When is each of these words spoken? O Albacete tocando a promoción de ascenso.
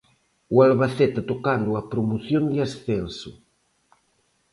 O 0.55 0.57
Albacete 0.67 1.21
tocando 1.31 1.69
a 1.75 1.87
promoción 1.91 2.43
de 2.53 2.57
ascenso. 2.67 3.31